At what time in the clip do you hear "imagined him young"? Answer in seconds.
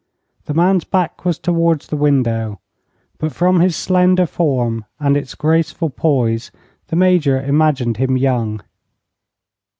7.39-8.63